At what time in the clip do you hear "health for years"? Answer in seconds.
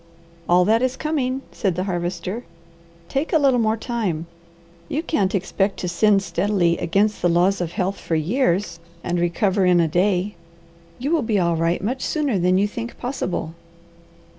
7.73-8.79